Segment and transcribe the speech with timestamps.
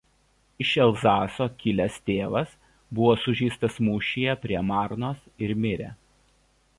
[0.63, 2.55] Iš Elzaso kilęs tėvas
[2.99, 5.91] buvo sužeistas mūšyje prie Marnos ir mirė.